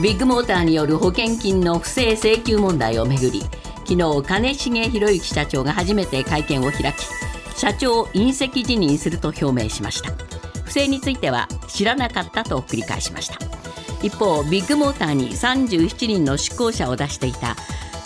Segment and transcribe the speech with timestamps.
[0.00, 3.42] ビッグモーターによる保険金の不正請求問題をめぐり
[3.84, 7.04] 昨日金重博之社長が初めて会見を開き
[7.56, 10.12] 社長引責辞任すると表明しました。
[10.64, 13.36] 不正については知らなかったと繰り返しました。
[14.02, 17.56] 一方ビッグモーターに37人の出向者を出していた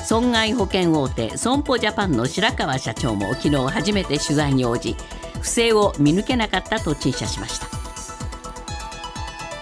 [0.05, 4.96] 損害保険大手損保ジャパンの白川社長も昨日初めて取材に応じ
[5.41, 7.76] 不正を見抜けなかったと陳謝しました。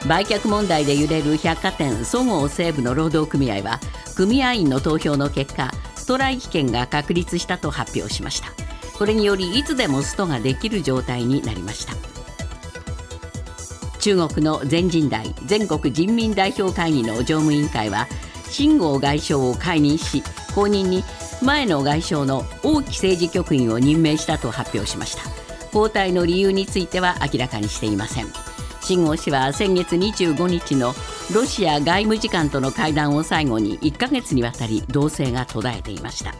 [0.06, 3.80] 売却問題で揺れる百貨店そごう・西武の労働組合は
[4.14, 8.48] 組合員の投票の結果ストライキ権が確立したと発表しました。
[8.98, 11.94] これによりいつでもストができる状態になりました。
[13.98, 18.06] 中国の全人代全国人民代表会議の常務委員会は
[18.50, 20.22] 秦剛外相を解任し
[20.54, 21.02] 後任に
[21.42, 25.22] 前の外相の王毅政治局員を任命したと発表しました。
[25.76, 28.43] 交代の理由については明らかにしていません。
[28.84, 30.94] 秦剛氏は先月25日の
[31.34, 36.34] ロシア外務次官との会談を最後に1ヶ月にわたり動静が途絶えていました。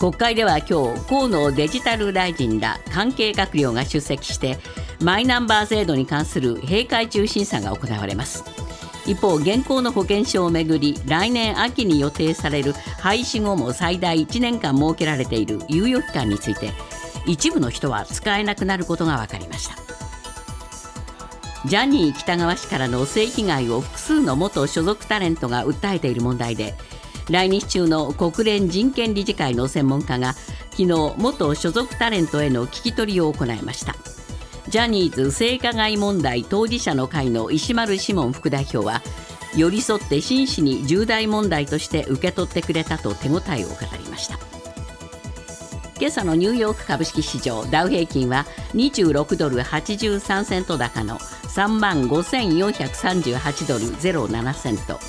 [0.00, 4.58] 国会では今日河野デジタル大臣ら関係閣僚が出席して
[5.00, 8.44] マイナンバー制度に関する閉会中審査が行われます。
[9.06, 16.72] 一方現行の保険証をめぐり来年秋に予定される廃止後も最大1年間設けられている猶予期間について
[17.24, 19.85] 一部の人は使えなくなることが分かりました。
[21.66, 26.74] ジャニー喜多川氏からの性被害を複数の元所属タレントが訴えている問題で
[27.28, 30.34] 来日中の国連人権理事会の専門家が
[30.70, 30.86] 昨日
[31.16, 33.96] 元所属タレントへの聞き取りを行いました。
[34.68, 39.02] ジャニーズ性加害問題当事者の会の石丸志門副代表は
[39.56, 44.38] 寄り添って真摯に重大問題として受け取ってくれたと手応えを語りました。
[45.98, 51.18] 今朝のニューヨーク株式市場ダウ平均は26ドル83セント高の
[51.56, 55.00] 3万5438ドル07セント。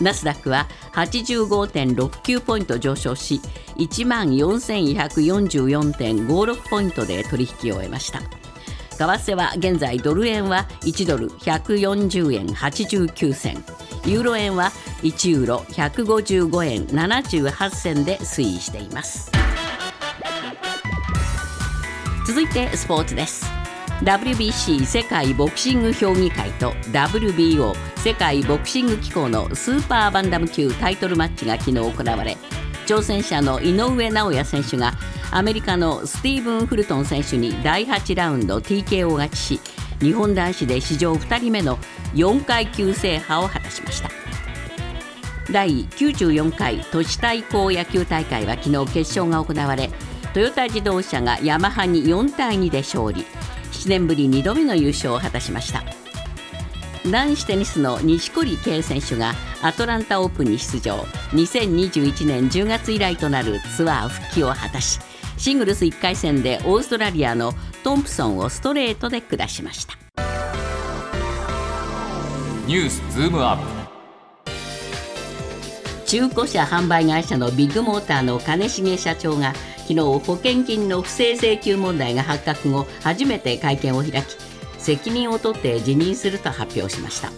[0.00, 3.40] ナスダックは85.69ポイント上昇し
[3.76, 8.18] 1万4144.56ポイントで取引を終えました。
[8.18, 8.26] 為
[8.98, 13.64] 替は現在ドル円は1ドル140円89銭。
[14.04, 14.72] ユーロ円は
[15.02, 19.30] 1ユーロ155円78銭で推移しています。
[22.26, 23.63] 続いてスポーツです。
[24.02, 32.36] WBC 世界ボクシング評議会と WBO 世界ボクシング機構のスーパーバンダム級タイトルマッチが昨日行われ
[32.86, 34.92] 挑戦者の井上尚弥選手が
[35.30, 39.60] アメリカのスティーブン・フルトン選手に第8ラウンド TKO 勝ちし
[40.00, 41.78] 日本男子で史上2人目の
[42.14, 44.10] 4階級制覇を果たしました。
[45.50, 49.90] 第94回都市対抗野球大会は昨日決勝が行われ
[50.32, 53.24] トヨタ自動車がヤマハに4対2で勝利。
[53.74, 55.82] 7年ぶり2度目の優勝を果たしました。
[57.10, 60.96] 男子テニスの錦織圭選手がアトランタオープンに出場。
[61.32, 65.00] 2021年10月以来となるツアー復帰を果たし
[65.36, 67.52] シングルス1回戦でオーストラリアの
[67.82, 69.98] トンプソンをストレートで下しました。
[72.66, 73.84] ニュースズームアップ。
[76.06, 79.52] 中古車販売会社のビッグモーターの兼重社長が
[79.86, 84.36] 昨日保険金の不正請求問題が発覚後初めて会見を開き
[84.78, 87.30] 責任を取って辞任すると発表しました。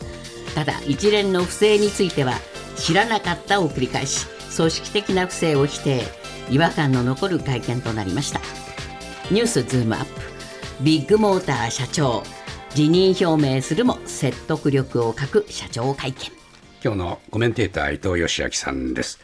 [0.54, 2.34] ただ一連の不正については
[2.76, 4.26] 知らなかったを繰り返し
[4.56, 6.02] 組織的な不正を否定
[6.50, 8.40] 違和感の残る会見となりました。
[9.30, 10.10] ニュースズームアップ。
[10.80, 12.22] ビッグモーター社長
[12.74, 16.30] 辞任表明するも説得力を欠く社長会見。
[16.84, 19.18] 今日のコメンテーター伊藤義明さんです。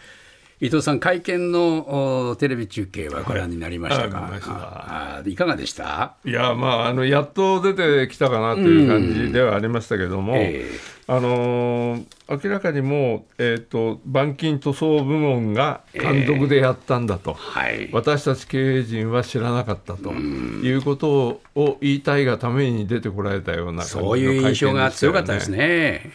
[0.63, 6.15] 伊藤さん会見のテレビ中継はご覧になりましたか、はいはい、いかがでした？
[6.25, 26.13] いやまああのやっと出てきたかなという感じではありましたけども、えー、あのー、明らかにもう、えーと、板金塗装部門が単独でやったんだと、えーはい、私たち経営陣は知らなかったということを言いたいがために出てこられたようなね、そういう印象が強かったですね。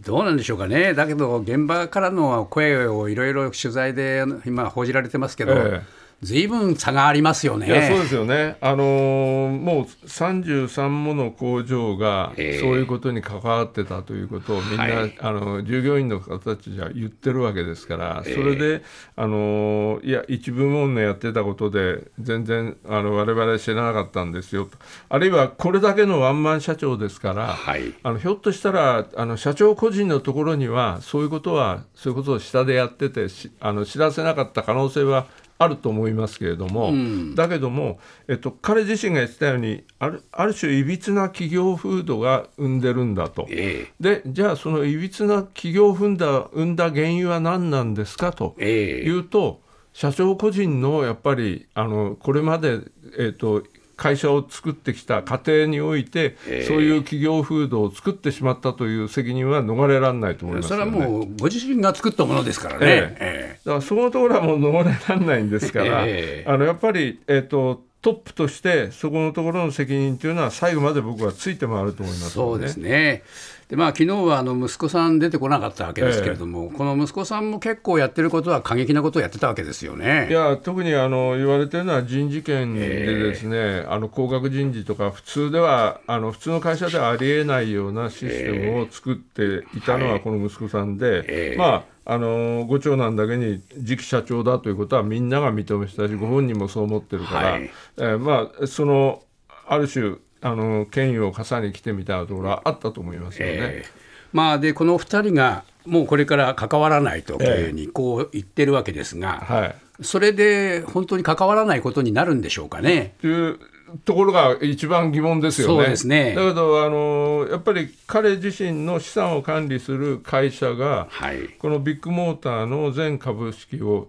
[0.00, 6.01] どうなんでしょうかね、だけど現場からの声をいろいろ取材で今、報じられてますけど、ええ。
[6.22, 7.66] ずいぶん差がありますよね。
[7.66, 12.46] いやそうですよね、あのー、もう33もの工場がそう
[12.76, 18.84] いうことに関わってたということをみんな、はい、あの従業員の方たちは言ってるわけですから、それで、
[19.16, 24.78] あのー、いや、一部門のやってたことで、全然あの我々知らなかったんですよと、
[25.08, 33.26] あるいはこれだけのワンマン社長ですから、はい、あのひょっとしたらあの社長個人のところには、そういうことは、そういうことを下でやってて、
[33.58, 35.26] あの知らせなかった可能性は
[35.62, 37.98] あると思いますけれども、うん、だけども、
[38.28, 52.80] えっと、彼自身が言ってたようにあるある種いびつな企業風土が生んでるんだと、えー、でじゃあそのいびつな企業風土が生んだ原因は何なんですかというと、えー、社長個人のやっぱりあのこれまで、
[53.18, 53.62] えっと
[54.02, 63.16] 会社を作ってきた過程において、えー、そういう企業風土を作ってしまったという責任は逃れられないと思います、ね、それはもうご自身が作ったものですからね。
[63.20, 73.22] えー、だからそのところはもう逃れられないんですから、えー、あのやっぱり、えーと、トップとしてそこのところの責任というのは最後まで僕はついて回ると思います、ね、そうですね。
[73.68, 80.26] でまあ昨日はあの息子さん出てこなかったわけですけれども、ええ、この息子さんも結構やってることは過激なことをやってたわけですよね。
[80.28, 99.22] いや特にあの言われてるのは人事権でですね、え、あの高額人事とか普通ではあの普通の会社ではありえないようなシステムを作っていたのはこの息子さんで、まああのご長男だけに次期社長だということはみんなが認めてたしご本人もそう思ってるから、はい、えまあその
[99.66, 103.54] ある種あの権威を重ねてきてみたいなところはあったと思いますよね。
[103.56, 103.88] えー、
[104.32, 113.14] まあ、でこの2人がもうこれから関わらないというにこう言ってるわけですが、えーはい、それで本当に関わらないことになるんでしょうかね。
[113.20, 113.58] という
[114.04, 115.94] ところが一番疑問ですよね。
[116.04, 116.34] ね。
[116.34, 124.08] だけどあの、やっぱり彼自身の資産を管理する会社が、はい、このビッグモーターの全株式を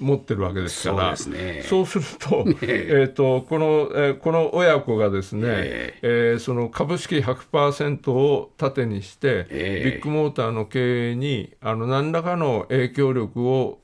[0.00, 3.08] 持ってるわけですからそう、ね,、すると,、え。
[3.10, 5.98] ーとこのえー、この親子がですね、え。
[6.02, 13.78] ー、えー、その株式100%を盾にして、えー、ビッグモーターの経営にあの何らかの影響力を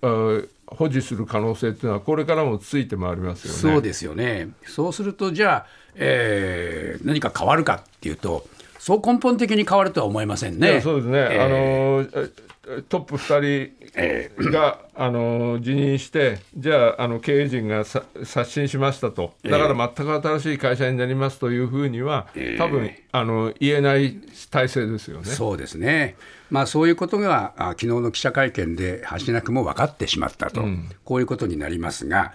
[0.67, 3.59] 保持する可能性っていうのはこれからもついてまいりますよね。
[3.61, 8.47] そうですよねそうするとじゃあ、えー、何か変わるかっていうと
[8.85, 10.83] そう根本的に変わるとは思いませんね。
[10.83, 18.05] そうですね、えー、あのトップ2人が、あの辞任して、じゃああの経営陣が刷
[18.45, 22.27] 新しましたと、だから全く新しい会社になりますというふうには、
[22.59, 24.21] 多分あの言えない
[24.51, 25.25] 体制ですよね。
[25.25, 26.17] そうですね。
[26.51, 32.35] まあ、そういうことがあ昨日の記者会見で橋なくも分かってしまったと、うん、こういうことになりますが、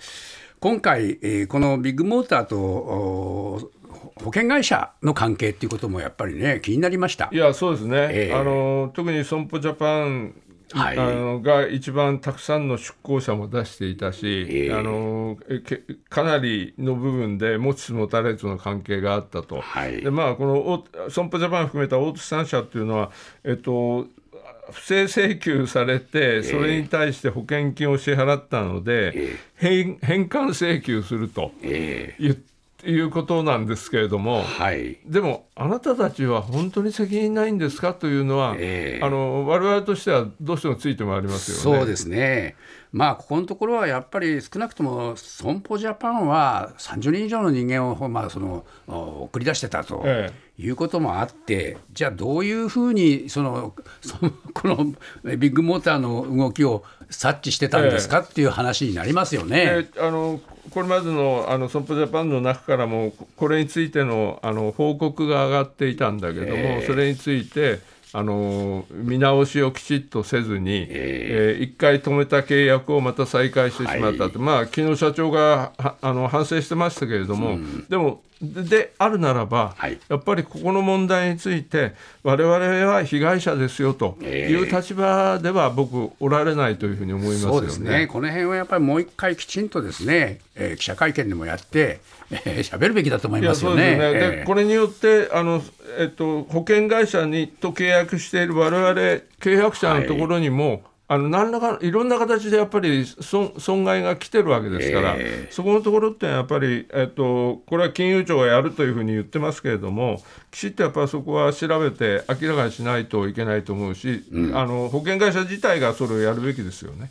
[0.60, 7.30] 今回、えー、このビッグモーターと保険会社の関係っていうこともやっぱりね、気になりました。
[7.32, 10.34] いや、そうですね、えー、あの特に損保ジャパン
[10.72, 15.36] はい、あのが一番たくさんの出向者も出していたし、えー、あの
[16.10, 23.12] かなりの部分で持ちつ持たれつの関係があったと、はい、でまあ、この損保ジャパン含めた大手3社っていうのは、
[23.44, 24.06] えっと、
[24.72, 32.49] 不正請求されて、それに対して保険金を支払ったので、えー、返還請求すると言って。
[32.88, 41.80] いうことなんですけれども、はい、でも、あなたたちは本当に責任ないんですかというのは、えー、あの我々としてはどうしてもついてまいりますよね。
[41.80, 42.56] そうですね。
[42.92, 50.04] まあ、ここのところはやっぱり少なくとも損保ジャパンは30人以上の人間を、まあ、その送り出してたと
[50.62, 54.86] いうこともあって、じゃあどういうふうにそのそのこの
[55.38, 58.20] ビッグモーターの動きを察知してたんですか？
[58.20, 59.88] っていう話になりますよね。
[59.96, 60.42] えー、あの
[60.72, 67.80] これまでのあの損保ジャパンの中からもこれについてのあの報告が上がっていたんだけども、えー、それについて
[68.12, 88.08] あの見直しをきちっとせずに、えー、えー、1回止めた契約をまた再開してしまったと、はい、まあ昨日社長があの反省してましたけれども、うん、でもであるならば、はい、やっぱりここの問題について、われわれは被害者ですよという立場では、僕、おられないというふうに思いますそうですね。
[88.08, 92.00] この辺はやっぱりもう一回きちんとですね、えー、記者会見でもやって、
[92.32, 93.92] えー、喋るべきだと思いますよね。
[93.92, 94.00] で、ね。
[94.14, 95.62] えー、これによってあの、
[95.98, 100.82] えっと、保険会社にと契約しているわれわれ契約者のところにも、はい。
[101.12, 117.10] あの何らかいろんな形でやっぱり損損害が来てるわけですから、えー、そこのところってやっぱり、えっと、これは金融庁がやるというふうに言ってますけれども、きちっとやっぱりそこは調べて明らかにしないといけないと思うし、うん、あの保険会社自体がそれをやるべきですよね。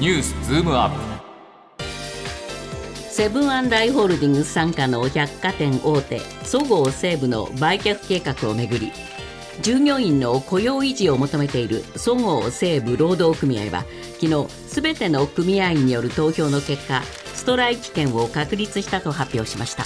[0.00, 1.15] ニュースズームアップ
[3.16, 8.92] セブンアイ・ホールディングス傘下の百貨店大手そごう・西武の売却計画をめぐり
[9.62, 13.86] 従業員の雇用維持を求めているそごう・西武労働組合は
[14.20, 19.84] 昨日すべての組合員による投票の結果ストライキ権を確立したと発表しました。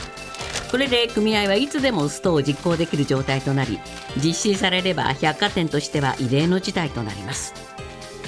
[0.72, 3.78] これで組合はいつでもストを実行できる状態となり
[4.16, 7.54] 実施されれば百貨店としては異例の事態となります。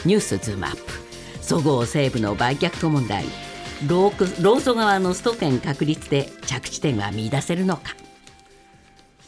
[0.04, 0.80] ニュースズームアップ。
[1.40, 3.24] そごう・西武の売却問題。
[3.88, 8.01] 労組側のスト権確立で着地点は見出せるのか。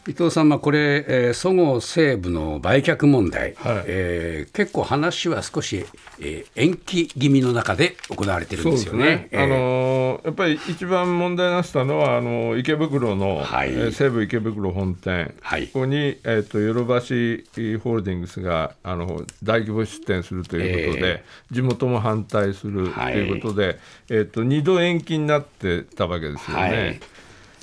[0.06, 5.86] 伊藤さん、まあ、これ、えー、そごう・西武の売却問題、はい、えー、結構話は少し、
[6.20, 9.04] えー、延期気味の中で行われてるんですよね。
[9.04, 9.28] ね。
[9.30, 17.44] えー、あのー、やっぱり一番問題になったのは、あの池袋の、はい、えー、西武池袋本店、はい、ここに、えーと、ヨドバシ
[17.82, 23.78] ホールディングスがあの大規模出店するということで、えー、地元も反対するということで、
[24.10, 27.00] えーと、2度延期になってたわけですよね。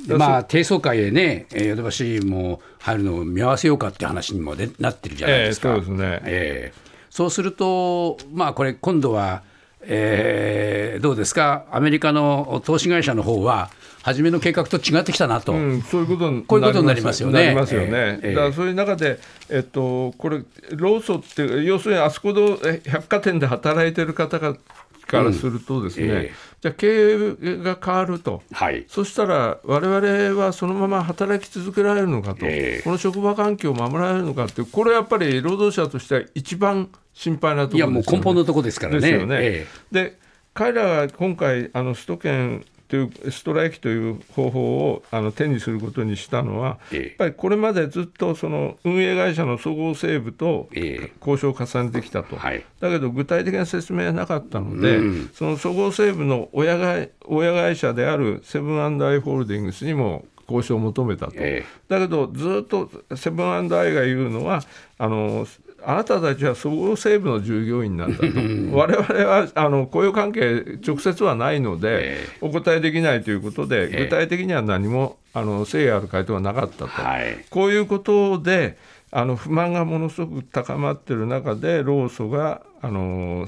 [0.08, 5.70] まあ、低層階へね、ヨドバシも入るのを見合わせようかって話にもなってるじゃないですか。
[5.70, 6.80] えー、そうですね、えー、
[7.10, 9.44] そうすると、まあ、これ、今度は、
[9.84, 13.70] えー、どうですか、アメリカの投資会社の方は、
[14.04, 17.46] 初めの計画と違ってきたなと、うん、そういうことこういうことになりますよね。
[17.46, 18.20] なりますよね。
[18.24, 20.42] えー、だからそういう中で、えっと、これ、
[20.72, 24.56] ローソって、要するにあそこの百貨店で働いてる方が
[25.12, 26.12] からするとですね、うん。
[26.12, 26.32] えー、
[26.62, 27.18] じゃあ経営
[27.58, 39.00] が変わると、はい、そしたら我々はそのまま働き続けられるのかと、えー、この職場環境を守られるのかってこれやっぱり労働者としては一番心配なところですよ、ね、いやもう根本のところですからね。
[39.02, 39.28] ね。
[39.32, 40.20] えー、で
[40.54, 50.68] 彼らが今回あの首都圏というストライキという方法をあの手にすることにしたのは、やっぱりこれまでずっとその運営会社のそごう・西武と
[51.26, 55.00] 交渉を重ねてきたと、だけど具体的な説明はなかったので、
[55.34, 61.36] そのそごう・西武の親が親会社であるセブンアイ・ホールディングスにも交渉を求めたと、
[61.88, 64.64] だけどずっとセブンアイが言うのは
[64.98, 65.48] あの
[65.86, 68.26] あなたたちは総合西部の従業員なんだと、
[68.76, 78.78] 我々はあの雇用関係、直接はないので、お答えできないということで、具体的には何もあの誠意ある回答はなかったと、はい、こういうことで、
[79.12, 83.48] あの不満がものすごく高まっている中で、労組があの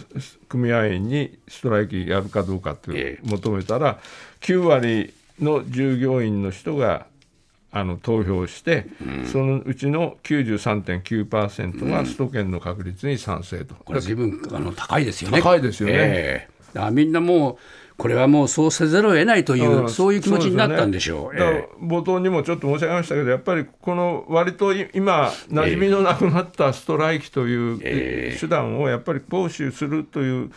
[0.50, 4.00] 組合員にストライキやるかどうかって求めたら、
[4.42, 7.08] 9割の従業員の人が
[7.76, 13.74] あの投票して、うん、そのうちの93.9%が首都圏の確率に賛成と。
[13.84, 15.42] これ、随分あの高いですよね。
[15.42, 15.96] 高いですよね。
[15.98, 17.58] えー、みんなもう
[17.98, 21.36] これはもうそうせざるを得ないという、うん、そういう気持ちになったんでしょう。
[21.36, 30.52] うねえー、冒頭にもちょっと申し上げましたけど、やっぱりこの割と今、馴染みのなくなったストライキという手段をやっぱり行使するという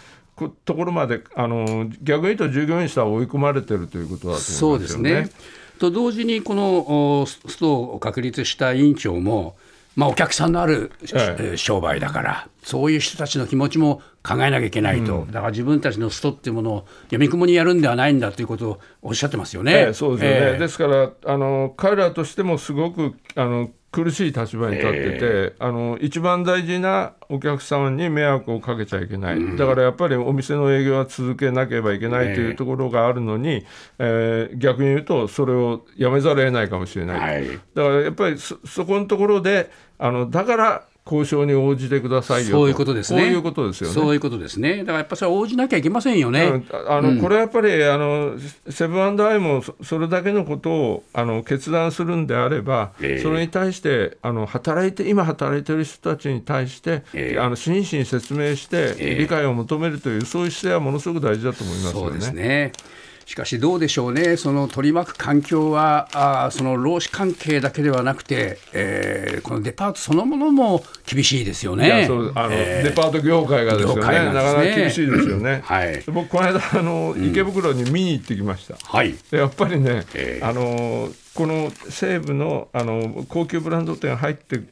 [0.64, 4.58] ところまで、あの逆に言うと従業員者は追い込まれてるということだと思いますよね。
[4.58, 5.30] そうですね
[5.78, 9.56] と同時にこのストを確立した委員長も、
[9.96, 19.72] まあ、お客さんのある、ええ、商売だから、そういう人たちの気持ちも考えなきゃいけないと、うん、だから自分たちのストっていうものをやみくもにやるんではないんだということをおっしゃってますよね。
[19.72, 33.66] ええ、そうですよね、え、ですからあの、彼らとしてもすごくあの苦しい立場に立ってて、えー、あの一番大事なお客様に迷惑をかけちゃいけない、うん、だからやっぱりお店の営業は続けなければいけないというところがあるのに、えー、
[33.98, 43.20] えー、逆に言うと、それをやめざるを得ないかもしれない、はい、だからやっぱりそこのところで、あのだから交渉に応じてくださいよそういうことですね。
[43.20, 43.94] そういうことですよね。
[43.94, 44.78] そういうことですね。
[44.78, 46.64] だからやっぱそれは応じなきゃいけませんよね。
[46.88, 48.34] あの、うん、これやっぱりあの
[48.68, 62.00] セブンアイもそれだけのことをあの決断するんであれば、えー、それに対してあの働いて今働いている人たちに対して、えー、あの真摯に説明して理解を求めるという、そういう姿勢はものすごく大事だと思いますよね。
[62.00, 62.72] そうですね。
[63.26, 72.06] しかしどうでしょうね、その取り巻く環境は、あその労使関係だけではなくて、えー、このデパートそのものも厳しいですよね。
[72.36, 74.26] あの、えー、デパート業界がですよね、ね。
[74.26, 75.60] なかなか厳しいですよね。
[75.64, 78.76] はい、僕、この間あの、池袋に見に行ってきました。
[78.80, 84.68] はい、やっぱりね、えー、あのこの西部のあの高級ブランド店が入ってる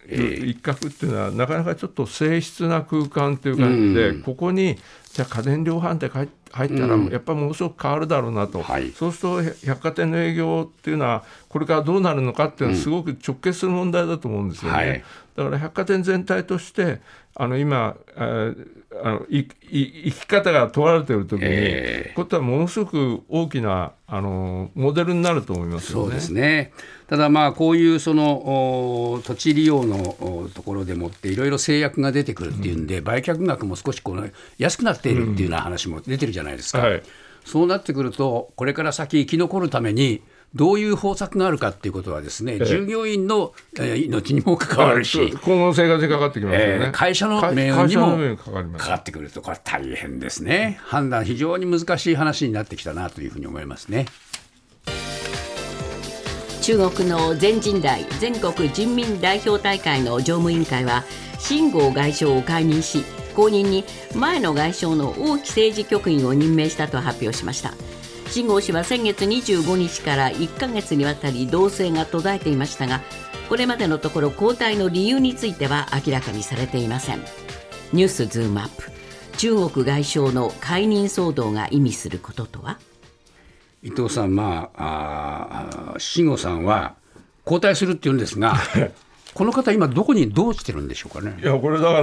[0.47, 4.79] 一角っていうのは、なかなかちょっと静粛な空間っていう感じで、うん、ここに
[5.15, 14.77] じゃあ家電量販店入ったら、やっぱりものすごく変わるだろうなと、うんはい、そうすると百貨店の営業っていうのは、これからどうなるのかっていうのは、すごく直結する問題だと思うんですよね。
[14.77, 15.05] はい、
[15.37, 17.01] だから百貨店全体として
[17.37, 17.97] あの今、
[19.03, 26.73] あの生き方が問われているときに、えー、ことはものすごく大きなあのモデルになると思います、ね、そうですね。
[27.09, 36.79] ただ、まあ、こういうその土地利用のところでもっていろいろ制約が出てくるっていうんで、うん、売却額も少しこの安くなっているっていうような話も出てるじゃないですか。
[36.79, 36.85] うん。
[36.85, 37.03] はい、
[37.45, 40.23] そうなってくると、これから先生き残るために、
[40.55, 48.37] どういう方策があるかっていうことはですね、従業員の、えー、命にも関わるし、今後の生活にかかってきますよね、えー、会社の命運にも
[48.79, 54.07] かかってくると、これ大変ですね、判断、非常に難しい話になってきたなというふうに思いますね。
[56.63, 61.05] 中国の全人代全国人民代表大会の常務委員会は
[61.39, 63.05] 秦剛外相を解任し
[63.37, 63.85] 後任に
[64.15, 67.75] 前の外相の王毅政治局員を任命したと発表しました
[68.35, 73.01] 秦剛氏は先月25日から1ヶ月にわたり動静が途絶えていましたが
[73.49, 77.21] これまでのところ交代の理由については明らかにされていません。
[77.93, 78.91] ニュースズームアップ。
[79.37, 82.81] 中国外相の解任騒動が意味することとは？
[83.85, 86.97] 伊藤さん、まあ、あ慎吾さんは
[87.45, 88.57] 交代するっていうんですが、
[89.35, 91.37] この方、今、どこにどうしてるんでしょうかね？
[91.43, 92.01] いやこれだか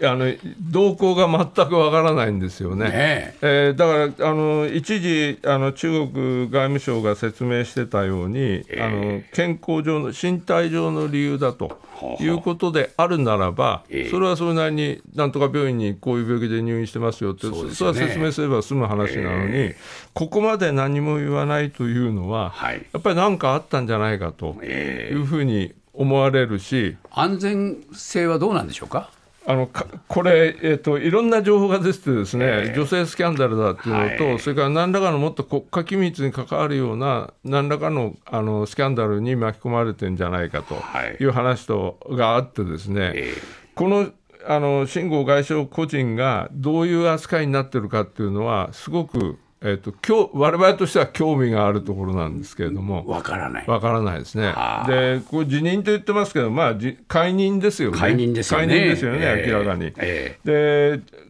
[0.00, 2.84] らあの動向が全くわからないんですよね。
[2.88, 3.72] ねえ。
[3.74, 11.80] ーだからあの一時あの中国外務省が説明してたように、あの健康上の身体上の理由だと
[12.20, 19.72] いうことであるならば、それはそれなりになんとか病院にこういう病気で入院してますよってそうですそれは説明すれば済む話なのに、
[20.14, 22.86] ここまで何も言わないというのは、はい。
[22.92, 26.96] やっぱり何かあったんじゃないかというふうに思われるし。
[27.10, 29.10] 安全性はどうなんでしょうか？
[29.46, 43.34] あのかこれ、えーと、いろんな情報が出ててですね、女性スキャンダルだっていうのと、はいそれから何らかのもっと国家機密に関わるような、何らかのあのスキャンダルに巻き込まれてんじゃないかとはいいう話とがあってですね、え
[43.74, 44.08] この
[44.46, 53.04] あの秦剛外相個人がどういう扱いになってるかっていうのは、すごく、えー、と今日我々としては興味があるところなんですけれども。
[53.06, 53.66] わからない。
[53.66, 54.84] わからないですねは。
[54.84, 57.98] あで、これ辞任と言ってますけど、まあ、じ解任ですよね。
[57.98, 58.66] 解任ですよね。
[58.66, 59.92] ですよね、ええ明らかに。
[59.96, 61.28] えで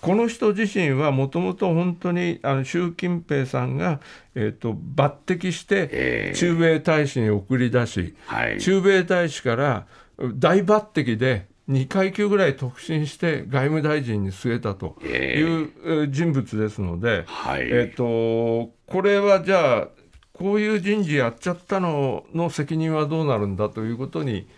[0.00, 4.00] この人自身はもともと本当にあの習近平さんが、
[4.34, 9.86] えー、と抜擢してええ駐米大使に送り出し、はい駐米大使から
[10.18, 15.40] 大抜擢で2階級ぐらい特進して外務大臣に据えたという、え
[15.84, 15.88] え。
[16.04, 17.62] ー人物ですので、はい。
[17.62, 19.88] えー、とこれはじゃあ
[20.32, 24.48] こういう人事やっちゃったのの責任はどうなるんだということに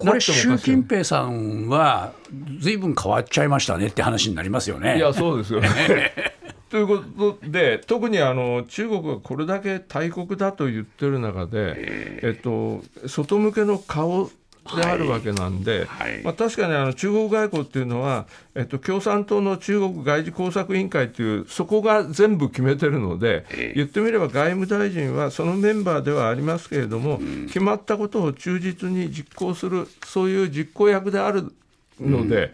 [0.00, 2.14] これ、習近平さんは、
[2.58, 4.96] ずいぶん変わっちゃいましたねって話になりますよね。
[4.96, 5.68] いや、そうですよね。
[6.70, 11.74] ということで、特にあの中国がこれだけ大国だと言ってる中で、
[12.22, 14.30] えっと、外向けの顔
[14.76, 16.22] であるわけなんで、はい。
[16.22, 31.52] まあ、確かにあの中国外交っていうのは、えっと、共産党の中国外事工作委員会っていう、そこが全部決めてるので、言ってみれば外務大臣はそのメンバーではありますけれども、決まったことを忠実に実行する、そういう実行役である
[32.00, 32.52] ので、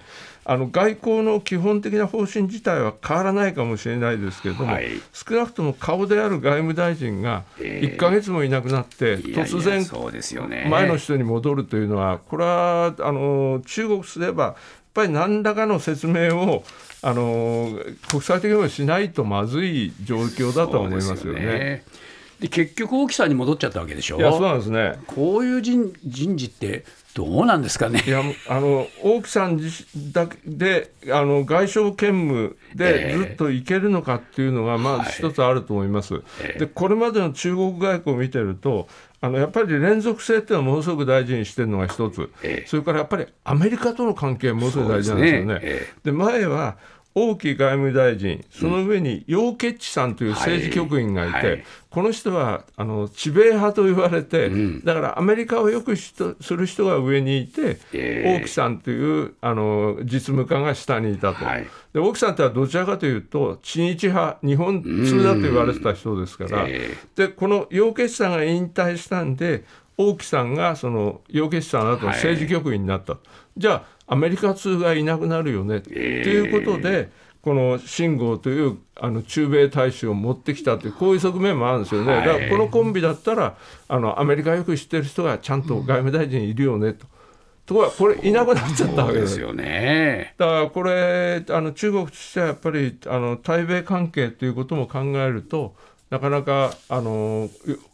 [0.49, 10.69] あの外交の基本的な方針自体は変わらないかもしれないですけれども、はい少なくとも顔である外務大臣が1か月もいなくなって、突然、そうですよね。
[10.71, 14.55] 前の人に戻るというのは、これはあの中国すれば、やっ
[14.95, 16.65] ぱり何らかの説明を
[17.03, 17.79] あの
[18.09, 21.85] 国際的にもしないとまずい状況だとは思いますよそうですね。
[22.41, 24.19] で結局、大木さんに戻っちゃったわけでしょ？
[24.19, 26.85] いやそうなんですねこういう人人事って
[27.17, 28.05] どうなんですかね。
[28.07, 28.11] い。
[28.11, 33.17] やあの王毅さん自身だけであの外相兼務でええ。
[33.17, 35.07] ずっといけるのかっていうのがまはい。
[35.07, 36.17] ず一つあると思います。
[36.43, 36.59] ええ。
[36.59, 38.87] でこれまでの中国外交を見てると
[39.23, 42.67] あのやっぱり連続性っていうのはものすごく大事にしてるのが一つ、ええ。
[42.67, 45.61] それからやっぱりアメリカとの関係ものすごく大事なんですよね。
[46.05, 46.77] で前は
[47.19, 51.47] 王毅外務大臣、その上に楊潔チさんという政治局員がいて、はい。
[51.47, 51.65] はい
[51.97, 54.85] この人はあの知米派と言われて、ん。
[54.85, 58.37] だからアメリカをよくしとする人が上にいて、ええ。
[58.37, 61.67] 王毅さんというあの実務家が下にいたと、はい。
[61.95, 69.65] で王毅さんとはどちらかというと、知日派、日本通だと言われてた人ですから、えでこの楊潔チさんが引退したんで、
[69.97, 73.17] 王毅さんがその楊潔チさんの後の政治局員になった、
[73.57, 77.11] じゃあ、アメリカ通がいなくなるよね、ということで、
[77.43, 83.57] この秦剛というあの駐米大使を持ってきたという、こういう側面もあるんですよね、はいだからこのコンビだったら、
[83.89, 87.07] あのアメリカよく知ってる人がちゃんと外務大臣いるよねと。
[87.67, 90.35] ところが、これ、いなくなっちゃったわけですよね。
[90.39, 95.75] だからこれ、あの中国としてはやっぱりあの対米関係ということも考えると、
[96.11, 97.49] なかなかあの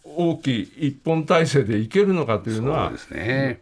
[0.04, 3.60] 大きい一本体制でいけるのかというのはそうで、すね。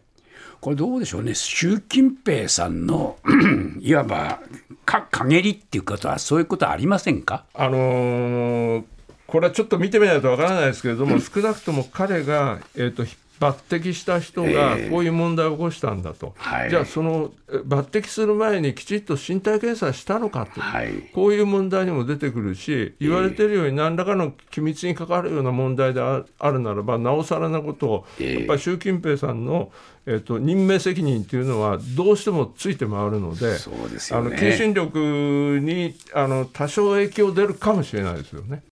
[0.61, 3.17] これどうでしょうね、習近平さんの
[3.81, 4.39] いわば
[4.85, 7.45] か陰りっていうことは、そういうことはありませんか？
[7.53, 8.83] あのー
[9.27, 13.05] これはちょっと見てみないとわからないですけれども、少なくとも彼が、えー、と
[13.41, 14.89] 抜擢した人がええ。
[14.91, 16.69] こういう問題を起こしたんだと、はい。
[16.69, 21.09] じゃあ、そのえ抜擢する前にきちっと身体検査したのかと、はい。
[21.11, 28.33] こういう問題にも出てくるし、言われてるように、何らかの機密に関わるような問題でああるならば、なおさらなことを、ええ。
[28.35, 29.71] やっぱり習近平さんの、
[30.05, 34.39] えー、と任命責任というのは、どうしてもついて回るので、そうですあのよね。
[34.39, 38.61] 求心力にあの多少影響出るかもしれないですよね。